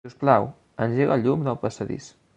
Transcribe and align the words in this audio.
Si 0.05 0.09
us 0.11 0.15
plau, 0.21 0.47
engega 0.85 1.19
el 1.21 1.27
llum 1.27 1.47
del 1.49 1.63
passadís. 1.67 2.13